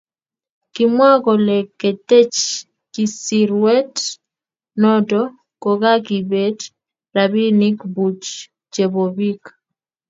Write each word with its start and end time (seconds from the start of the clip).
kimwa 0.73 1.09
kole 1.25 1.57
ketech 1.79 2.37
kisirwet 2.93 3.95
noto 4.81 5.21
kokakibeet 5.61 6.59
rapinik 7.15 7.77
buch 7.95 8.25
chebo 8.73 9.03
biik 9.15 9.43